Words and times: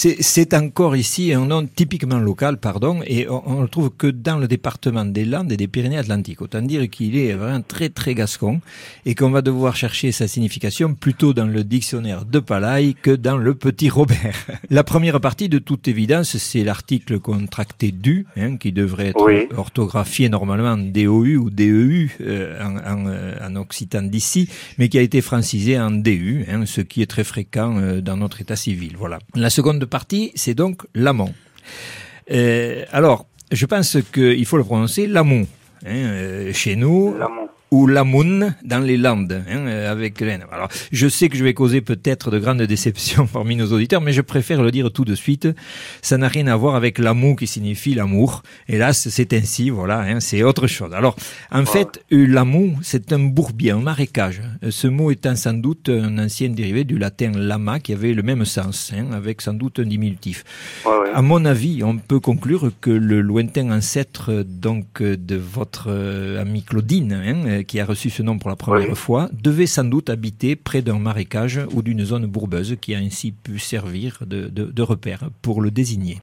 C'est 0.00 0.54
encore 0.54 0.94
ici 0.94 1.32
un 1.32 1.46
nom 1.46 1.66
typiquement 1.66 2.20
local, 2.20 2.58
pardon, 2.58 3.00
et 3.04 3.26
on, 3.28 3.62
le 3.62 3.66
trouve 3.66 3.90
que 3.90 4.06
dans 4.06 4.36
le 4.38 4.46
département 4.46 5.04
des 5.04 5.24
Landes 5.24 5.50
et 5.50 5.56
des 5.56 5.66
Pyrénées-Atlantiques. 5.66 6.40
Autant 6.40 6.62
dire 6.62 6.88
qu'il 6.88 7.16
est 7.16 7.32
vraiment 7.32 7.62
très 7.62 7.88
très 7.88 8.14
gascon 8.14 8.60
et 9.06 9.16
qu'on 9.16 9.30
va 9.30 9.42
devoir 9.42 9.74
chercher 9.74 10.12
sa 10.12 10.28
signification 10.28 10.94
plutôt 10.94 11.32
dans 11.34 11.46
le 11.46 11.64
dictionnaire 11.64 12.24
de 12.24 12.38
Palaille 12.38 12.94
que 12.94 13.10
dans 13.10 13.36
le 13.36 13.56
petit 13.56 13.90
Robert. 13.90 14.36
La 14.70 14.84
première 14.84 15.20
partie, 15.20 15.48
de 15.48 15.58
toute 15.58 15.88
évidence, 15.88 16.36
c'est 16.36 16.62
l'article 16.62 17.18
contracté 17.18 17.90
du, 17.90 18.26
hein, 18.36 18.56
qui 18.56 18.70
devrait 18.70 19.08
être 19.08 19.58
orthographié 19.58 20.28
normalement 20.28 20.76
DOU 20.76 21.38
ou 21.38 21.50
DEU 21.50 22.10
euh, 22.20 22.62
en, 22.62 22.76
en, 22.76 23.06
euh, 23.08 23.34
en, 23.42 23.56
occitan 23.56 24.02
d'ici, 24.02 24.48
mais 24.78 24.88
qui 24.88 24.98
a 24.98 25.02
été 25.02 25.22
francisé 25.22 25.76
en 25.76 25.90
DU, 25.90 26.44
hein, 26.48 26.66
ce 26.66 26.82
qui 26.82 27.02
est 27.02 27.06
très 27.06 27.24
fréquent 27.24 27.78
euh, 27.78 28.00
dans 28.00 28.16
notre 28.16 28.40
état 28.40 28.54
civil. 28.54 28.94
Voilà. 28.96 29.18
La 29.34 29.50
seconde 29.50 29.87
partie, 29.88 30.32
c'est 30.34 30.54
donc 30.54 30.82
l'amont. 30.94 31.34
Euh, 32.30 32.84
alors, 32.92 33.26
je 33.50 33.66
pense 33.66 33.96
qu'il 34.12 34.44
faut 34.46 34.56
le 34.56 34.64
prononcer 34.64 35.06
l'amont. 35.06 35.46
Hein, 35.86 35.94
euh, 35.94 36.52
chez 36.52 36.76
nous, 36.76 37.14
ou 37.70 37.86
Lamoun 37.86 38.54
dans 38.64 38.78
les 38.78 38.96
Landes, 38.96 39.44
hein, 39.48 39.66
euh, 39.66 39.90
avec 39.90 40.20
Hélène. 40.22 40.44
Alors, 40.50 40.68
je 40.90 41.08
sais 41.08 41.28
que 41.28 41.36
je 41.36 41.44
vais 41.44 41.54
causer 41.54 41.80
peut-être 41.80 42.30
de 42.30 42.38
grandes 42.38 42.62
déceptions 42.62 43.26
parmi 43.32 43.56
nos 43.56 43.72
auditeurs, 43.72 44.00
mais 44.00 44.12
je 44.12 44.22
préfère 44.22 44.62
le 44.62 44.70
dire 44.70 44.90
tout 44.90 45.04
de 45.04 45.14
suite. 45.14 45.48
Ça 46.02 46.16
n'a 46.16 46.28
rien 46.28 46.46
à 46.46 46.56
voir 46.56 46.74
avec 46.74 46.98
l'amour 46.98 47.36
qui 47.36 47.46
signifie 47.46 47.94
l'amour. 47.94 48.42
Hélas, 48.68 49.08
c'est 49.08 49.32
ainsi, 49.32 49.70
voilà, 49.70 50.00
hein, 50.00 50.20
c'est 50.20 50.42
autre 50.42 50.66
chose. 50.66 50.94
Alors, 50.94 51.16
en 51.52 51.64
fait, 51.66 52.02
euh, 52.12 52.26
l'amour, 52.26 52.78
c'est 52.82 53.12
un 53.12 53.18
bourbier, 53.18 53.72
un 53.72 53.80
marécage. 53.80 54.40
Euh, 54.64 54.70
ce 54.70 54.88
mot 54.88 55.10
étant 55.10 55.36
sans 55.36 55.54
doute 55.54 55.88
un 55.88 56.18
ancien 56.18 56.48
dérivé 56.48 56.84
du 56.84 56.98
latin 56.98 57.32
lama 57.34 57.80
qui 57.80 57.92
avait 57.92 58.14
le 58.14 58.22
même 58.22 58.44
sens, 58.44 58.92
hein, 58.96 59.12
avec 59.12 59.42
sans 59.42 59.54
doute 59.54 59.80
un 59.80 59.84
diminutif. 59.84 60.44
Ouais, 60.86 61.10
À 61.12 61.22
mon 61.22 61.44
avis, 61.44 61.82
on 61.82 61.98
peut 61.98 62.20
conclure 62.20 62.70
que 62.80 62.90
le 62.90 63.20
lointain 63.20 63.70
ancêtre 63.70 64.44
donc 64.46 65.02
de 65.02 65.36
votre 65.36 65.90
amie 66.38 66.62
Claudine, 66.62 67.12
hein, 67.12 67.57
qui 67.66 67.80
a 67.80 67.84
reçu 67.84 68.10
ce 68.10 68.22
nom 68.22 68.38
pour 68.38 68.50
la 68.50 68.56
première 68.56 68.96
fois, 68.96 69.28
devait 69.32 69.66
sans 69.66 69.84
doute 69.84 70.10
habiter 70.10 70.56
près 70.56 70.82
d'un 70.82 70.98
marécage 70.98 71.60
ou 71.72 71.82
d'une 71.82 72.04
zone 72.04 72.26
bourbeuse 72.26 72.76
qui 72.80 72.94
a 72.94 72.98
ainsi 72.98 73.32
pu 73.32 73.58
servir 73.58 74.20
de, 74.26 74.48
de 74.48 74.82
repère 74.82 75.30
pour 75.42 75.60
le 75.60 75.70
désigner. 75.70 76.16